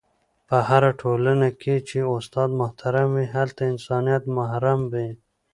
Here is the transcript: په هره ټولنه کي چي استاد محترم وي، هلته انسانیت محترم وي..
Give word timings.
په 0.49 0.57
هره 0.69 0.91
ټولنه 1.01 1.47
کي 1.61 1.75
چي 1.87 1.99
استاد 2.15 2.49
محترم 2.61 3.07
وي، 3.15 3.25
هلته 3.35 3.61
انسانیت 3.73 4.23
محترم 4.37 4.79
وي.. 4.91 5.09